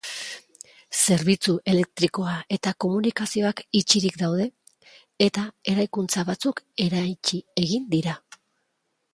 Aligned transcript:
Zerbitzu 0.99 1.53
elektrikoa 1.73 2.33
eta 2.57 2.73
komunikazioak 2.85 3.61
itxirik 3.81 4.17
daude 4.23 4.47
eta 5.29 5.45
eraikuntza 5.75 6.27
batzuk 6.31 6.67
eraitsi 6.87 7.43
egin 7.67 7.87
dira. 7.97 8.21